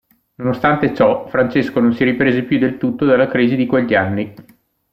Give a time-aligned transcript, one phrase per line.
[0.37, 4.33] Nonostante ciò, Francesco non si riprese più del tutto dalla crisi di quegli anni.